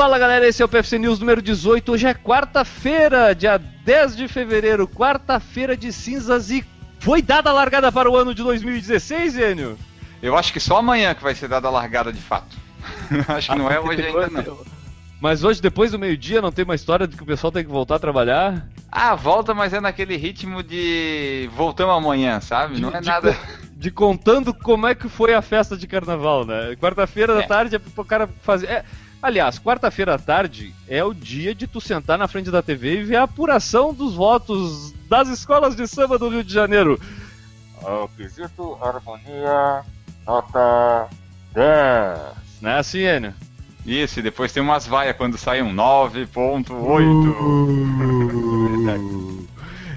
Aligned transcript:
Fala 0.00 0.18
galera, 0.18 0.48
esse 0.48 0.62
é 0.62 0.64
o 0.64 0.68
PFC 0.68 0.98
News 0.98 1.20
número 1.20 1.42
18. 1.42 1.92
Hoje 1.92 2.06
é 2.06 2.14
quarta-feira, 2.14 3.34
dia 3.34 3.58
10 3.58 4.16
de 4.16 4.28
fevereiro, 4.28 4.88
quarta-feira 4.88 5.76
de 5.76 5.92
cinzas 5.92 6.50
e 6.50 6.64
foi 7.00 7.20
dada 7.20 7.50
a 7.50 7.52
largada 7.52 7.92
para 7.92 8.10
o 8.10 8.16
ano 8.16 8.34
de 8.34 8.42
2016, 8.42 9.36
Enio? 9.36 9.78
Eu 10.22 10.38
acho 10.38 10.54
que 10.54 10.58
só 10.58 10.78
amanhã 10.78 11.12
que 11.12 11.22
vai 11.22 11.34
ser 11.34 11.48
dada 11.48 11.68
a 11.68 11.70
largada 11.70 12.10
de 12.10 12.18
fato. 12.18 12.56
acho 13.28 13.52
que 13.52 13.58
não 13.58 13.70
é 13.70 13.78
hoje 13.78 14.00
ainda 14.00 14.28
não. 14.42 14.60
Mas 15.20 15.44
hoje, 15.44 15.60
depois 15.60 15.90
do 15.90 15.98
meio-dia, 15.98 16.40
não 16.40 16.50
tem 16.50 16.64
uma 16.64 16.74
história 16.74 17.06
de 17.06 17.14
que 17.14 17.22
o 17.22 17.26
pessoal 17.26 17.52
tem 17.52 17.62
que 17.62 17.70
voltar 17.70 17.96
a 17.96 17.98
trabalhar? 17.98 18.66
Ah, 18.90 19.14
volta, 19.14 19.52
mas 19.52 19.74
é 19.74 19.82
naquele 19.82 20.16
ritmo 20.16 20.62
de 20.62 21.50
voltamos 21.54 21.94
amanhã, 21.94 22.40
sabe? 22.40 22.76
De, 22.76 22.80
não 22.80 22.88
é 22.88 23.02
de, 23.02 23.06
nada. 23.06 23.36
De 23.76 23.90
contando 23.90 24.52
como 24.52 24.86
é 24.86 24.94
que 24.94 25.08
foi 25.08 25.32
a 25.32 25.40
festa 25.40 25.74
de 25.74 25.86
carnaval, 25.86 26.44
né? 26.44 26.76
Quarta-feira 26.76 27.32
é. 27.32 27.36
da 27.36 27.42
tarde 27.46 27.76
é 27.76 27.78
pro 27.78 28.04
cara 28.04 28.28
fazer. 28.42 28.66
É, 28.66 28.84
aliás, 29.22 29.58
quarta-feira 29.58 30.14
à 30.14 30.18
tarde 30.18 30.74
é 30.88 31.04
o 31.04 31.12
dia 31.14 31.54
de 31.54 31.66
tu 31.66 31.80
sentar 31.80 32.18
na 32.18 32.28
frente 32.28 32.50
da 32.50 32.62
TV 32.62 33.00
e 33.00 33.04
ver 33.04 33.16
a 33.16 33.24
apuração 33.24 33.92
dos 33.92 34.14
votos 34.14 34.92
das 35.08 35.28
escolas 35.28 35.74
de 35.76 35.86
samba 35.86 36.18
do 36.18 36.28
Rio 36.28 36.44
de 36.44 36.52
Janeiro. 36.52 37.00
O 37.82 38.08
quesito 38.08 38.78
harmonia, 38.82 39.82
nota 40.26 41.08
10. 41.52 42.18
Não 42.60 42.70
é 42.70 42.78
assim, 42.78 43.00
Enio? 43.00 43.34
Isso, 43.86 44.18
e 44.20 44.22
depois 44.22 44.52
tem 44.52 44.62
umas 44.62 44.86
vaias 44.86 45.16
quando 45.16 45.38
sai 45.38 45.62
um 45.62 45.74
9.8. 45.74 46.70
Uh, 48.90 49.48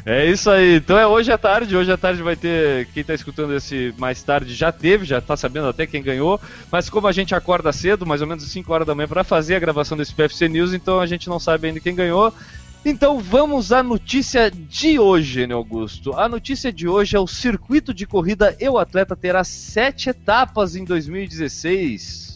é 0.06 0.30
isso 0.30 0.50
aí. 0.50 0.76
Então 0.76 0.98
é 0.98 1.08
hoje 1.08 1.32
à 1.32 1.38
tarde. 1.38 1.76
Hoje 1.76 1.92
à 1.92 1.98
tarde 1.98 2.22
vai 2.22 2.36
ter. 2.36 2.88
Quem 2.94 3.02
está 3.02 3.14
escutando 3.14 3.56
esse 3.56 3.94
mais 3.98 4.22
tarde 4.22 4.54
já 4.54 4.72
teve, 4.72 5.06
já 5.06 5.20
está 5.20 5.38
sabendo 5.38 5.68
até 5.68 5.86
quem 5.88 6.04
ganhou. 6.04 6.40
Mas 6.72 6.90
como 6.90 7.08
a 7.08 7.12
gente 7.12 7.34
acorda 7.34 7.72
cedo, 7.72 8.06
mais 8.06 8.22
ou 8.22 8.28
menos 8.28 8.44
às 8.44 8.50
5 8.52 8.74
horas 8.74 8.88
da 8.88 8.96
manhã, 8.96 9.08
para 9.08 9.24
fazer 9.24 9.56
a 9.56 9.60
gravação 9.60 9.98
desse 9.98 10.14
PFC 10.14 10.50
News, 10.50 10.74
então 10.74 11.00
a 11.00 11.06
gente 11.06 11.30
não 11.30 11.40
sabe 11.40 11.68
ainda 11.68 11.80
quem 11.80 11.96
ganhou. 11.96 12.34
Então 12.86 13.20
vamos 13.20 13.72
à 13.72 13.82
notícia 13.82 14.52
de 14.52 15.00
hoje, 15.00 15.48
né, 15.48 15.54
Augusto. 15.54 16.12
A 16.14 16.28
notícia 16.28 16.72
de 16.72 16.86
hoje 16.86 17.16
é 17.16 17.20
o 17.20 17.26
circuito 17.26 17.94
de 17.94 18.06
corrida 18.06 18.58
E 18.60 18.68
o 18.68 18.78
Atleta 18.78 19.16
terá 19.16 19.44
sete 19.46 20.10
etapas 20.10 20.76
em 20.76 20.84
2016. 20.84 22.33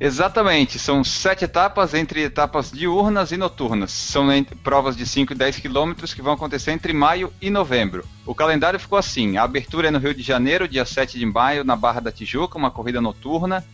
Exatamente, 0.00 0.76
são 0.76 1.04
sete 1.04 1.44
etapas 1.44 1.94
entre 1.94 2.22
etapas 2.22 2.70
diurnas 2.70 3.30
e 3.30 3.36
noturnas. 3.36 3.92
São 3.92 4.26
provas 4.62 4.96
de 4.96 5.06
5 5.06 5.32
e 5.32 5.36
10 5.36 5.58
quilômetros 5.60 6.12
que 6.12 6.20
vão 6.20 6.32
acontecer 6.32 6.72
entre 6.72 6.92
maio 6.92 7.32
e 7.40 7.48
novembro. 7.48 8.04
O 8.26 8.34
calendário 8.34 8.78
ficou 8.80 8.98
assim: 8.98 9.36
a 9.36 9.44
abertura 9.44 9.88
é 9.88 9.90
no 9.90 9.98
Rio 9.98 10.12
de 10.12 10.22
Janeiro, 10.22 10.66
dia 10.66 10.84
7 10.84 11.18
de 11.18 11.24
maio, 11.24 11.64
na 11.64 11.76
Barra 11.76 12.00
da 12.00 12.12
Tijuca, 12.12 12.58
uma 12.58 12.70
corrida 12.70 13.00
noturna. 13.00 13.64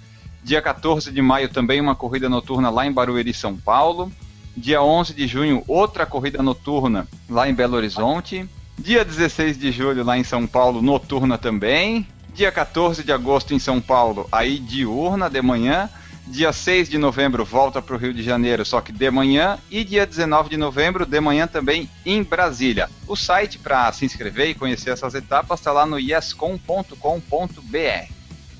Dia 0.42 0.60
14 0.62 1.10
de 1.10 1.20
maio, 1.22 1.48
também 1.48 1.80
uma 1.80 1.94
corrida 1.94 2.28
noturna 2.28 2.70
lá 2.70 2.86
em 2.86 2.92
Barueri, 2.92 3.32
São 3.32 3.56
Paulo. 3.56 4.12
Dia 4.56 4.82
11 4.82 5.14
de 5.14 5.26
junho, 5.26 5.64
outra 5.66 6.04
corrida 6.04 6.42
noturna 6.42 7.06
lá 7.28 7.48
em 7.48 7.54
Belo 7.54 7.76
Horizonte. 7.76 8.48
Dia 8.78 9.04
16 9.04 9.58
de 9.58 9.72
julho, 9.72 10.04
lá 10.04 10.18
em 10.18 10.24
São 10.24 10.46
Paulo, 10.46 10.82
noturna 10.82 11.38
também. 11.38 12.06
Dia 12.34 12.52
14 12.52 13.02
de 13.02 13.12
agosto, 13.12 13.54
em 13.54 13.58
São 13.58 13.80
Paulo, 13.80 14.28
aí 14.30 14.58
diurna, 14.58 15.28
de 15.28 15.40
manhã. 15.40 15.88
Dia 16.30 16.52
6 16.52 16.88
de 16.88 16.96
novembro 16.96 17.44
volta 17.44 17.82
para 17.82 17.96
o 17.96 17.98
Rio 17.98 18.14
de 18.14 18.22
Janeiro, 18.22 18.64
só 18.64 18.80
que 18.80 18.92
de 18.92 19.10
manhã. 19.10 19.58
E 19.68 19.82
dia 19.82 20.06
19 20.06 20.48
de 20.48 20.56
novembro, 20.56 21.04
de 21.04 21.20
manhã 21.20 21.48
também 21.48 21.90
em 22.06 22.22
Brasília. 22.22 22.88
O 23.08 23.16
site 23.16 23.58
para 23.58 23.92
se 23.92 24.04
inscrever 24.04 24.48
e 24.48 24.54
conhecer 24.54 24.90
essas 24.90 25.12
etapas 25.14 25.58
está 25.58 25.72
lá 25.72 25.84
no 25.84 25.98
yescom.com.br. 25.98 26.94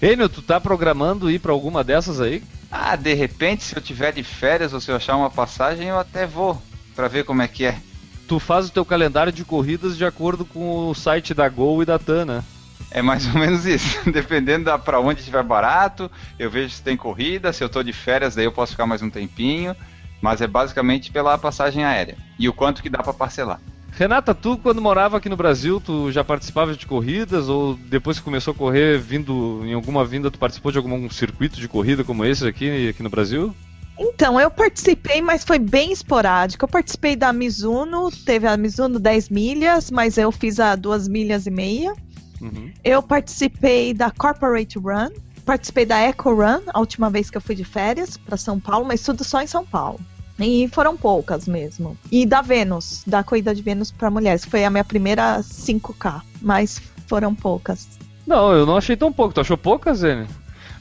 Enio, 0.03 0.29
tu 0.29 0.43
tá 0.43 0.61
programando 0.61 1.31
ir 1.31 1.39
para 1.39 1.53
alguma 1.53 1.85
dessas 1.85 2.21
aí? 2.21 2.43
Ah, 2.73 2.97
de 2.97 3.15
repente, 3.15 3.63
se 3.63 3.77
eu 3.77 3.81
tiver 3.81 4.13
de 4.15 4.25
férias 4.25 4.73
ou 4.73 4.81
se 4.81 4.91
eu 4.91 4.97
achar 4.97 5.17
uma 5.17 5.31
passagem, 5.31 5.87
eu 5.87 5.99
até 5.99 6.27
vou 6.27 6.61
para 6.97 7.07
ver 7.07 7.25
como 7.25 7.41
é 7.41 7.47
que 7.47 7.65
é. 7.65 7.79
Tu 8.27 8.41
faz 8.41 8.67
o 8.67 8.73
teu 8.73 8.85
calendário 8.85 9.33
de 9.33 9.45
corridas 9.45 9.97
de 9.97 10.05
acordo 10.05 10.45
com 10.45 10.89
o 10.89 10.95
site 10.95 11.33
da 11.33 11.49
Gol 11.49 11.85
e 11.85 11.87
da 11.87 12.01
TAN, 12.01 12.25
né? 12.25 12.45
É 12.91 13.01
mais 13.03 13.27
ou 13.27 13.41
menos 13.41 13.67
isso. 13.67 13.99
Dependendo 14.11 14.65
da 14.65 14.79
para 14.79 15.01
onde 15.01 15.21
estiver 15.21 15.43
barato, 15.43 16.11
eu 16.39 16.51
vejo 16.51 16.71
se 16.71 16.83
tem 16.83 16.97
corrida, 16.97 17.53
se 17.53 17.63
eu 17.63 17.67
estou 17.67 17.83
de 17.83 17.93
férias, 17.93 18.35
daí 18.35 18.45
eu 18.45 18.53
posso 18.53 18.73
ficar 18.73 18.87
mais 18.87 19.03
um 19.03 19.11
tempinho. 19.11 19.77
Mas 20.21 20.41
é 20.41 20.47
basicamente 20.47 21.11
pela 21.11 21.39
passagem 21.39 21.85
aérea 21.85 22.17
e 22.39 22.49
o 22.49 22.53
quanto 22.53 22.83
que 22.83 22.91
dá 22.91 23.03
para 23.03 23.15
parcelar. 23.15 23.61
Renata, 23.93 24.35
tu 24.35 24.59
quando 24.59 24.81
morava 24.81 25.17
aqui 25.17 25.29
no 25.29 25.37
Brasil, 25.37 25.81
tu 25.81 26.13
já 26.13 26.23
participava 26.23 26.75
de 26.75 26.87
corridas 26.87 27.49
ou 27.49 27.75
depois 27.75 28.19
que 28.19 28.25
começou 28.25 28.53
a 28.53 28.57
correr, 28.57 28.99
vindo 28.99 29.63
em 29.65 29.73
alguma 29.73 30.05
vinda, 30.05 30.31
tu 30.31 30.39
participou 30.39 30.71
de 30.71 30.79
algum 30.79 31.09
circuito 31.11 31.59
de 31.59 31.69
corrida 31.69 32.05
como 32.05 32.25
esse 32.25 32.47
aqui, 32.47 32.89
aqui 32.89 33.03
no 33.03 33.11
Brasil? 33.11 33.55
Então, 33.99 34.41
eu 34.41 34.51
participei, 34.51 35.21
mas 35.21 35.45
foi 35.45 35.59
bem 35.59 35.93
esporádico. 35.93 36.65
Eu 36.65 36.69
participei 36.69 37.15
da 37.15 37.35
Mizuno, 37.35 38.11
teve 38.11 38.47
a 38.47 38.57
Mizuno 38.57 38.99
10 38.99 39.29
milhas, 39.29 39.91
mas 39.91 40.17
eu 40.17 40.33
fiz 40.33 40.59
a 40.59 40.75
2 40.75 41.07
milhas 41.07 41.47
e 41.47 41.51
meia. 41.51 41.93
Uhum. 42.41 42.73
Eu 42.83 43.03
participei 43.03 43.93
da 43.93 44.11
Corporate 44.11 44.79
Run, 44.79 45.11
participei 45.45 45.85
da 45.85 45.99
Eco 45.99 46.35
Run, 46.35 46.63
a 46.73 46.79
última 46.79 47.11
vez 47.11 47.31
que 47.31 47.37
eu 47.37 47.41
fui 47.41 47.55
de 47.55 47.65
férias 47.65 48.17
para 48.17 48.37
São 48.37 48.59
Paulo, 48.59 48.87
mas 48.87 49.03
tudo 49.03 49.25
só 49.25 49.41
em 49.43 49.47
São 49.47 49.65
Paulo. 49.65 50.01
E 50.39 50.69
foram 50.69 50.97
poucas 50.97 51.47
mesmo. 51.47 51.99
E 52.11 52.25
da 52.25 52.41
Vênus, 52.41 53.03
da 53.07 53.23
corrida 53.23 53.55
de 53.55 53.61
Vênus 53.61 53.91
para 53.91 54.11
mulheres, 54.11 54.45
foi 54.45 54.65
a 54.65 54.71
minha 54.71 54.85
primeira 54.85 55.41
5K, 55.41 56.23
mas 56.41 56.81
foram 57.07 57.35
poucas. 57.35 57.89
Não, 58.27 58.53
eu 58.53 58.65
não 58.65 58.77
achei 58.77 58.97
tão 58.97 59.13
pouco. 59.13 59.35
Tu 59.35 59.41
achou 59.41 59.59
poucas, 59.59 59.99
Zene? 59.99 60.27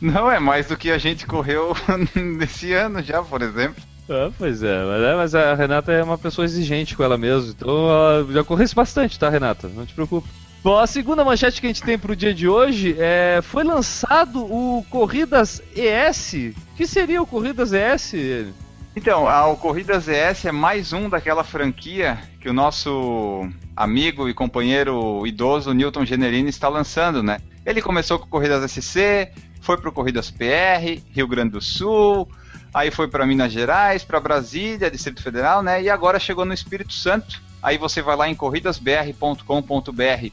Não, 0.01 0.31
é 0.31 0.39
mais 0.39 0.67
do 0.67 0.77
que 0.77 0.89
a 0.89 0.97
gente 0.97 1.25
correu 1.25 1.75
nesse 2.15 2.71
ano 2.73 3.01
já, 3.01 3.21
por 3.21 3.41
exemplo. 3.41 3.83
Ah, 4.09 4.31
pois 4.37 4.63
é 4.63 4.83
mas, 4.85 5.01
é, 5.03 5.15
mas 5.15 5.35
a 5.35 5.53
Renata 5.53 5.91
é 5.91 6.03
uma 6.03 6.17
pessoa 6.17 6.43
exigente 6.43 6.95
com 6.95 7.03
ela 7.03 7.15
mesma, 7.15 7.51
então 7.51 7.69
ela 7.69 8.27
já 8.31 8.43
corresse 8.43 8.73
bastante, 8.73 9.19
tá, 9.19 9.29
Renata? 9.29 9.67
Não 9.67 9.85
te 9.85 9.93
preocupe. 9.93 10.27
Bom, 10.61 10.77
a 10.77 10.85
segunda 10.85 11.23
manchete 11.23 11.61
que 11.61 11.67
a 11.67 11.69
gente 11.69 11.81
tem 11.81 11.97
para 11.97 12.11
o 12.11 12.15
dia 12.15 12.33
de 12.33 12.45
hoje 12.45 12.93
é 12.99 13.39
foi 13.41 13.63
lançado 13.63 14.43
o 14.43 14.85
Corridas 14.89 15.63
ES. 15.73 16.53
O 16.73 16.75
que 16.75 16.85
seria 16.85 17.21
o 17.21 17.25
Corridas 17.25 17.71
ES? 17.71 18.51
Então, 18.93 19.23
o 19.49 19.55
Corridas 19.55 20.09
ES 20.09 20.43
é 20.43 20.51
mais 20.51 20.91
um 20.91 21.07
daquela 21.07 21.45
franquia 21.45 22.19
que 22.41 22.49
o 22.49 22.53
nosso 22.53 23.49
amigo 23.73 24.27
e 24.27 24.33
companheiro 24.33 25.25
idoso 25.25 25.73
Newton 25.73 26.05
Generini 26.05 26.49
está 26.49 26.67
lançando, 26.67 27.23
né? 27.23 27.39
Ele 27.65 27.81
começou 27.81 28.19
com 28.19 28.27
Corridas 28.27 28.69
SC, 28.69 29.31
foi 29.61 29.77
para 29.77 29.89
o 29.89 29.93
Corridas 29.93 30.29
PR, 30.29 31.01
Rio 31.13 31.27
Grande 31.29 31.51
do 31.51 31.61
Sul, 31.61 32.29
aí 32.73 32.91
foi 32.91 33.07
para 33.07 33.25
Minas 33.25 33.53
Gerais, 33.53 34.03
para 34.03 34.19
Brasília, 34.19 34.91
Distrito 34.91 35.23
Federal, 35.23 35.63
né? 35.63 35.81
E 35.81 35.89
agora 35.89 36.19
chegou 36.19 36.43
no 36.43 36.53
Espírito 36.53 36.91
Santo 36.91 37.47
Aí 37.61 37.77
você 37.77 38.01
vai 38.01 38.15
lá 38.15 38.29
em 38.29 38.35
corridasbr.com.br 38.35 39.43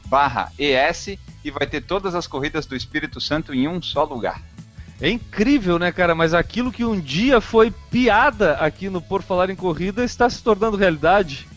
barra 0.07 0.51
ES 0.57 1.17
e 1.43 1.51
vai 1.51 1.67
ter 1.67 1.81
todas 1.81 2.15
as 2.15 2.27
corridas 2.27 2.65
do 2.65 2.75
Espírito 2.75 3.19
Santo 3.19 3.53
em 3.53 3.67
um 3.67 3.81
só 3.81 4.03
lugar. 4.03 4.41
É 4.99 5.09
incrível, 5.09 5.77
né, 5.77 5.91
cara? 5.91 6.15
Mas 6.15 6.33
aquilo 6.33 6.71
que 6.71 6.83
um 6.83 6.99
dia 6.99 7.39
foi 7.39 7.71
piada 7.91 8.53
aqui 8.53 8.89
no 8.89 9.01
Por 9.01 9.21
Falar 9.21 9.49
em 9.49 9.55
Corrida 9.55 10.03
está 10.03 10.29
se 10.29 10.41
tornando 10.41 10.77
realidade. 10.77 11.47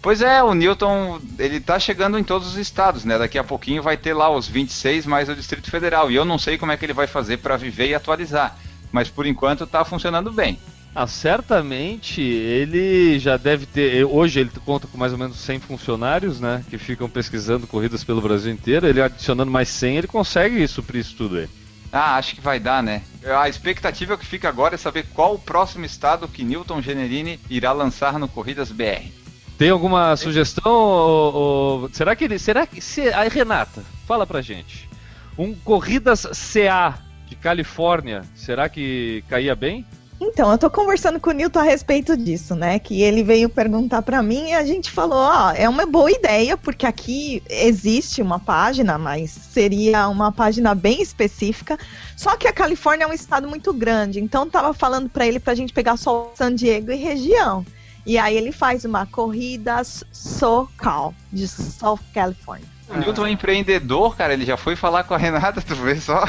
Pois 0.00 0.20
é, 0.20 0.42
o 0.42 0.54
Newton, 0.54 1.20
ele 1.38 1.60
tá 1.60 1.78
chegando 1.78 2.18
em 2.18 2.24
todos 2.24 2.48
os 2.48 2.56
estados, 2.56 3.04
né? 3.04 3.18
Daqui 3.18 3.38
a 3.38 3.44
pouquinho 3.44 3.82
vai 3.82 3.96
ter 3.96 4.14
lá 4.14 4.30
os 4.30 4.48
26 4.48 5.06
mais 5.06 5.28
o 5.28 5.34
Distrito 5.34 5.70
Federal. 5.70 6.10
E 6.10 6.14
eu 6.14 6.24
não 6.24 6.38
sei 6.38 6.56
como 6.56 6.72
é 6.72 6.76
que 6.76 6.84
ele 6.84 6.92
vai 6.92 7.06
fazer 7.06 7.38
para 7.38 7.56
viver 7.56 7.88
e 7.88 7.94
atualizar. 7.94 8.56
Mas 8.90 9.08
por 9.08 9.26
enquanto 9.26 9.66
tá 9.66 9.84
funcionando 9.84 10.32
bem. 10.32 10.58
Ah, 10.94 11.06
certamente 11.06 12.20
ele 12.20 13.18
já 13.18 13.36
deve 13.36 13.66
ter. 13.66 14.04
Hoje 14.04 14.40
ele 14.40 14.50
conta 14.64 14.86
com 14.86 14.98
mais 14.98 15.12
ou 15.12 15.18
menos 15.18 15.36
100 15.36 15.60
funcionários, 15.60 16.40
né? 16.40 16.64
Que 16.68 16.76
ficam 16.76 17.08
pesquisando 17.08 17.66
corridas 17.66 18.02
pelo 18.02 18.20
Brasil 18.20 18.52
inteiro. 18.52 18.86
Ele 18.86 19.00
adicionando 19.00 19.50
mais 19.50 19.68
100, 19.68 19.96
ele 19.98 20.06
consegue 20.06 20.66
suprir 20.66 21.00
isso 21.00 21.14
tudo 21.16 21.38
aí. 21.38 21.48
Ah, 21.92 22.16
acho 22.16 22.34
que 22.34 22.40
vai 22.40 22.60
dar, 22.60 22.82
né? 22.82 23.02
A 23.40 23.48
expectativa 23.48 24.18
que 24.18 24.26
fica 24.26 24.48
agora 24.48 24.74
é 24.74 24.78
saber 24.78 25.06
qual 25.14 25.34
o 25.34 25.38
próximo 25.38 25.84
estado 25.84 26.28
que 26.28 26.44
Newton 26.44 26.82
Generini 26.82 27.40
irá 27.48 27.72
lançar 27.72 28.18
no 28.18 28.28
Corridas 28.28 28.70
BR. 28.70 29.10
Tem 29.56 29.70
alguma 29.70 30.14
sugestão? 30.16 30.72
Ou, 30.72 31.34
ou... 31.34 31.90
será 31.92 32.14
que 32.14 32.24
ele. 32.24 32.38
Será 32.38 32.66
que. 32.66 32.80
Se... 32.80 33.12
Aí, 33.12 33.28
Renata, 33.28 33.82
fala 34.06 34.26
pra 34.26 34.42
gente. 34.42 34.88
Um 35.36 35.54
Corridas 35.54 36.26
CA 36.52 36.98
de 37.26 37.36
Califórnia, 37.36 38.22
será 38.34 38.68
que 38.68 39.22
caía 39.28 39.54
bem? 39.54 39.84
Então, 40.20 40.50
eu 40.50 40.58
tô 40.58 40.68
conversando 40.68 41.20
com 41.20 41.30
o 41.30 41.32
Nilton 41.32 41.60
a 41.60 41.62
respeito 41.62 42.16
disso, 42.16 42.56
né? 42.56 42.78
Que 42.78 43.02
ele 43.02 43.22
veio 43.22 43.48
perguntar 43.48 44.02
para 44.02 44.20
mim 44.20 44.48
e 44.48 44.54
a 44.54 44.64
gente 44.64 44.90
falou, 44.90 45.18
ó, 45.18 45.52
é 45.52 45.68
uma 45.68 45.86
boa 45.86 46.10
ideia, 46.10 46.56
porque 46.56 46.84
aqui 46.84 47.40
existe 47.48 48.20
uma 48.20 48.40
página, 48.40 48.98
mas 48.98 49.30
seria 49.30 50.08
uma 50.08 50.32
página 50.32 50.74
bem 50.74 51.00
específica. 51.00 51.78
Só 52.16 52.36
que 52.36 52.48
a 52.48 52.52
Califórnia 52.52 53.04
é 53.04 53.06
um 53.06 53.12
estado 53.12 53.48
muito 53.48 53.72
grande, 53.72 54.20
então 54.20 54.50
tava 54.50 54.74
falando 54.74 55.08
para 55.08 55.26
ele 55.26 55.38
pra 55.38 55.54
gente 55.54 55.72
pegar 55.72 55.96
só 55.96 56.32
San 56.34 56.54
Diego 56.54 56.90
e 56.90 56.96
região. 56.96 57.64
E 58.04 58.18
aí 58.18 58.36
ele 58.36 58.50
faz 58.50 58.84
uma 58.84 59.06
corrida 59.06 59.82
SoCal, 59.84 61.14
de 61.32 61.46
South 61.46 62.00
California. 62.12 62.66
O 62.88 62.96
Newton 62.96 63.26
é 63.26 63.30
empreendedor, 63.30 64.16
cara, 64.16 64.32
ele 64.32 64.46
já 64.46 64.56
foi 64.56 64.74
falar 64.74 65.04
com 65.04 65.14
a 65.14 65.18
Renata, 65.18 65.60
tu 65.62 65.74
vê 65.74 65.94
só. 66.00 66.24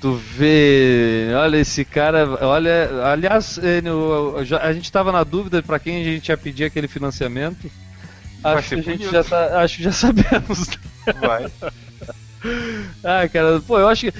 Tu 0.00 0.14
vê, 0.14 1.28
olha 1.34 1.58
esse 1.58 1.84
cara, 1.84 2.26
olha, 2.46 3.04
aliás, 3.04 3.60
a 4.62 4.72
gente 4.72 4.84
estava 4.84 5.12
na 5.12 5.22
dúvida 5.22 5.62
para 5.62 5.78
quem 5.78 6.00
a 6.00 6.04
gente 6.04 6.28
ia 6.30 6.38
pedir 6.38 6.64
aquele 6.64 6.88
financiamento. 6.88 7.70
Acho 8.42 8.68
que 8.70 8.74
a 8.76 8.82
gente 8.82 9.10
já 9.10 9.22
tá, 9.22 9.62
acho 9.62 9.76
que 9.76 9.82
já 9.82 9.92
sabemos. 9.92 10.70
Vai. 11.20 11.50
Ah, 13.04 13.28
cara, 13.28 13.60
pô, 13.60 13.78
eu 13.78 13.88
acho 13.88 14.10
que. 14.10 14.18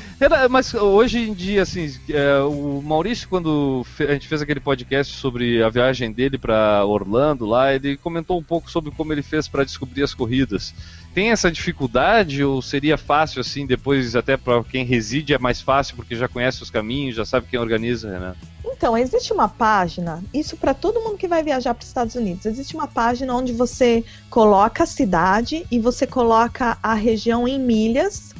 Mas 0.50 0.74
hoje 0.74 1.18
em 1.20 1.32
dia, 1.32 1.62
assim, 1.62 1.90
é, 2.10 2.38
o 2.40 2.82
Maurício, 2.82 3.28
quando 3.28 3.84
a 4.00 4.12
gente 4.12 4.28
fez 4.28 4.42
aquele 4.42 4.60
podcast 4.60 5.16
sobre 5.16 5.62
a 5.62 5.70
viagem 5.70 6.12
dele 6.12 6.36
para 6.36 6.84
Orlando 6.84 7.46
lá, 7.46 7.74
ele 7.74 7.96
comentou 7.96 8.38
um 8.38 8.42
pouco 8.42 8.70
sobre 8.70 8.90
como 8.90 9.12
ele 9.12 9.22
fez 9.22 9.48
para 9.48 9.64
descobrir 9.64 10.02
as 10.02 10.12
corridas. 10.12 10.74
Tem 11.12 11.30
essa 11.30 11.50
dificuldade 11.50 12.44
ou 12.44 12.62
seria 12.62 12.96
fácil, 12.96 13.40
assim, 13.40 13.66
depois, 13.66 14.14
até 14.14 14.36
para 14.36 14.62
quem 14.62 14.84
reside, 14.84 15.34
é 15.34 15.38
mais 15.38 15.60
fácil 15.60 15.96
porque 15.96 16.14
já 16.14 16.28
conhece 16.28 16.62
os 16.62 16.70
caminhos, 16.70 17.16
já 17.16 17.24
sabe 17.24 17.48
quem 17.48 17.58
organiza, 17.58 18.10
Renato? 18.10 18.38
Então, 18.64 18.96
existe 18.96 19.32
uma 19.32 19.48
página, 19.48 20.22
isso 20.32 20.56
para 20.56 20.72
todo 20.72 21.00
mundo 21.00 21.18
que 21.18 21.26
vai 21.26 21.42
viajar 21.42 21.74
para 21.74 21.82
os 21.82 21.88
Estados 21.88 22.14
Unidos, 22.14 22.46
existe 22.46 22.74
uma 22.74 22.86
página 22.86 23.34
onde 23.34 23.52
você 23.52 24.04
coloca 24.30 24.84
a 24.84 24.86
cidade 24.86 25.66
e 25.70 25.78
você 25.78 26.06
coloca 26.06 26.78
a 26.82 26.94
região 26.94 27.46
em 27.46 27.58
milhas 27.58 28.32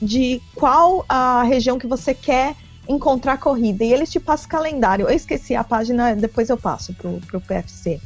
de 0.00 0.40
qual 0.54 1.04
a 1.08 1.42
região 1.42 1.78
que 1.78 1.86
você 1.86 2.14
quer 2.14 2.54
encontrar 2.88 3.38
corrida. 3.38 3.84
E 3.84 3.92
eles 3.92 4.10
te 4.10 4.18
passam 4.18 4.48
calendário. 4.48 5.06
Eu 5.06 5.14
esqueci 5.14 5.54
a 5.54 5.62
página, 5.62 6.14
depois 6.14 6.48
eu 6.48 6.56
passo 6.56 6.94
pro, 6.94 7.20
pro 7.26 7.40
PFC. 7.40 8.00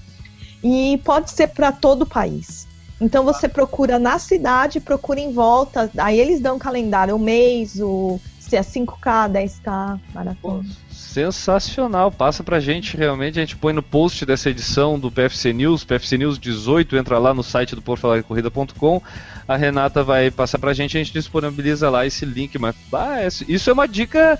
E 0.63 1.01
pode 1.05 1.31
ser 1.31 1.49
para 1.49 1.71
todo 1.73 2.03
o 2.03 2.07
país. 2.07 2.62
Então 3.03 3.25
você 3.25 3.49
procura 3.49 3.99
na 3.99 4.17
cidade, 4.21 4.79
procura 4.79 5.19
em 5.19 5.33
volta, 5.33 5.91
aí 5.99 6.21
eles 6.21 6.41
dão 6.41 6.57
calendário, 6.57 7.17
o 7.17 7.19
mês, 7.19 7.81
o 7.81 8.21
se 8.39 8.57
é 8.57 8.61
5K, 8.61 9.31
10K, 9.31 9.99
maratona. 10.15 10.65
Sensacional, 10.91 12.13
passa 12.13 12.45
pra 12.45 12.61
gente 12.61 12.97
realmente, 12.97 13.39
a 13.39 13.43
gente 13.43 13.57
põe 13.57 13.73
no 13.73 13.83
post 13.83 14.25
dessa 14.25 14.51
edição 14.51 14.99
do 14.99 15.11
PFC 15.11 15.53
News, 15.53 15.85
PFC 15.85 16.19
News 16.19 16.39
18, 16.39 16.97
entra 16.97 17.19
lá 17.19 17.35
no 17.35 17.43
site 17.43 17.75
do 17.75 17.83
porfalarcorrida.com, 17.83 19.03
a 19.49 19.57
Renata 19.57 20.05
vai 20.05 20.31
passar 20.31 20.59
pra 20.59 20.75
gente, 20.75 20.97
a 20.97 21.03
gente 21.03 21.13
disponibiliza 21.13 21.91
lá 21.91 22.07
esse 22.07 22.25
link, 22.25 22.59
mas 22.59 22.77
ah, 22.93 23.27
isso 23.49 23.69
é 23.69 23.73
uma 23.73 23.89
dica, 23.89 24.39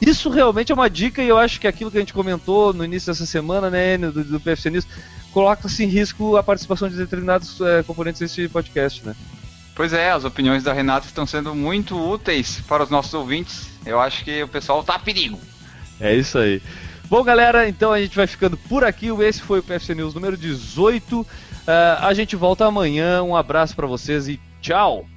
isso 0.00 0.28
realmente 0.28 0.70
é 0.70 0.74
uma 0.74 0.90
dica 0.90 1.22
e 1.22 1.28
eu 1.28 1.38
acho 1.38 1.60
que 1.60 1.66
aquilo 1.66 1.90
que 1.90 1.96
a 1.96 2.00
gente 2.00 2.12
comentou 2.12 2.74
no 2.74 2.84
início 2.84 3.12
dessa 3.12 3.24
semana, 3.24 3.70
né, 3.70 3.96
do, 3.96 4.24
do 4.24 4.40
PFC 4.40 4.70
News, 4.70 4.86
coloca-se 5.32 5.84
em 5.84 5.88
risco 5.88 6.36
a 6.36 6.42
participação 6.42 6.88
de 6.88 6.96
determinados 6.96 7.60
é, 7.60 7.82
componentes 7.82 8.20
desse 8.20 8.48
podcast, 8.48 9.04
né? 9.04 9.14
Pois 9.74 9.92
é, 9.92 10.10
as 10.10 10.24
opiniões 10.24 10.62
da 10.62 10.72
Renata 10.72 11.06
estão 11.06 11.26
sendo 11.26 11.54
muito 11.54 11.96
úteis 11.98 12.60
para 12.68 12.82
os 12.82 12.90
nossos 12.90 13.12
ouvintes. 13.14 13.70
Eu 13.86 13.98
acho 14.00 14.22
que 14.24 14.42
o 14.42 14.48
pessoal 14.48 14.84
tá 14.84 14.96
a 14.96 14.98
perigo. 14.98 15.40
É 15.98 16.14
isso 16.14 16.38
aí. 16.38 16.62
Bom, 17.08 17.22
galera, 17.22 17.68
então 17.68 17.92
a 17.92 18.00
gente 18.00 18.14
vai 18.14 18.26
ficando 18.26 18.56
por 18.56 18.84
aqui. 18.84 19.08
Esse 19.22 19.40
foi 19.40 19.60
o 19.60 19.62
PFC 19.62 19.94
News 19.94 20.14
número 20.14 20.36
18. 20.36 21.20
Uh, 21.20 21.26
a 22.00 22.12
gente 22.12 22.36
volta 22.36 22.66
amanhã. 22.66 23.22
Um 23.22 23.34
abraço 23.36 23.74
para 23.74 23.86
vocês 23.86 24.28
e 24.28 24.40
tchau! 24.60 25.11